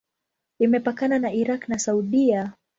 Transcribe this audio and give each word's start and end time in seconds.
Imepakana 0.59 1.19
na 1.19 1.31
Irak 1.33 1.67
na 1.69 1.77
Saudia. 1.77 2.53